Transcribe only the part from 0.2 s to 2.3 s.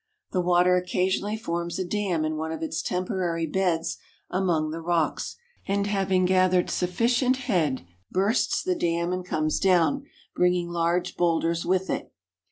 The water occasionally forms a dam